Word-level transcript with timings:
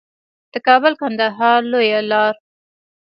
د 0.51 0.53
کابل 0.67 0.93
کندهار 1.01 1.59
لویه 1.71 2.01
لار 2.11 2.35